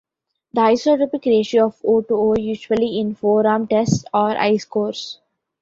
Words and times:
The 0.53 0.61
isotopic 0.61 1.27
ratio 1.27 1.67
of 1.67 1.79
O 1.85 2.01
to 2.01 2.15
O, 2.17 2.35
usually 2.35 2.97
in 2.99 3.13
foram 3.15 3.67
tests 3.69 4.03
or 4.11 4.35
ice 4.35 4.65
cores. 4.65 5.19